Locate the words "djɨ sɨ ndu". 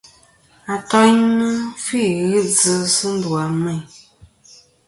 2.47-3.29